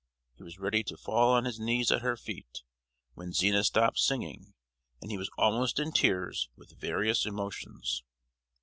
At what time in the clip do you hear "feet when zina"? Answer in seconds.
2.17-3.63